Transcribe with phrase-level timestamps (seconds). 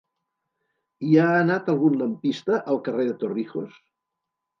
[1.07, 1.25] Hi ha
[1.55, 3.77] algun lampista al carrer de Torrijos?